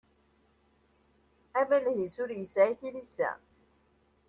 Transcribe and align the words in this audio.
Amaleh-is 1.59 2.15
ur 2.23 2.29
yesɛi 2.33 2.73
tilisa. 2.79 3.31